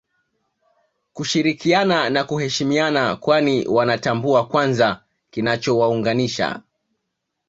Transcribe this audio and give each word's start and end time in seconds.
Kushirikiana 1.13 2.09
na 2.09 2.23
kuheshimiana 2.23 3.15
kwani 3.15 3.67
Wanatambua 3.67 4.47
kwanza 4.47 5.01
kinachowaunganisha 5.31 6.61